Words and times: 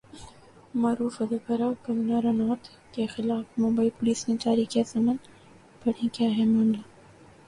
معروف 0.73 1.21
اداکارہ 1.21 1.67
کنگنا 1.83 2.21
رناوت 2.21 2.63
کے 2.93 3.05
خلاف 3.07 3.59
ممبئی 3.59 3.89
پولیس 3.97 4.27
نے 4.29 4.35
جاری 4.39 4.65
کیا 4.71 4.83
سمن، 4.85 5.15
پڑھیں 5.81 6.09
کیا 6.13 6.29
ہے 6.37 6.45
معاملہ 6.45 6.81